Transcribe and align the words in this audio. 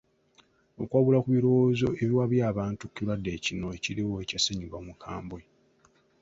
Okuwabula 0.81 1.17
ku 1.23 1.29
birowoozo 1.35 1.87
ebiwabya 2.01 2.43
abantu 2.51 2.81
ku 2.85 2.93
kirwadde 2.95 3.31
kino 3.45 3.67
ekiriwo 3.77 4.15
ekya 4.23 4.39
ssennyiga 4.39 4.75
omukambwe. 4.81 5.41